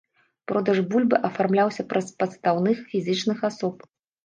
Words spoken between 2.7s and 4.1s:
фізічных асоб.